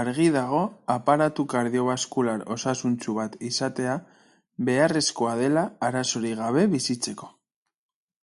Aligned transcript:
Argi 0.00 0.26
dago 0.36 0.60
aparatu 0.94 1.46
kardiobaskular 1.54 2.44
osasuntsu 2.56 3.16
bat 3.18 3.36
izatea 3.50 3.96
beharrezkoa 4.70 5.36
dela 5.44 5.68
arazorik 5.90 6.40
gabe 6.44 6.66
bizitzeko. 6.78 7.34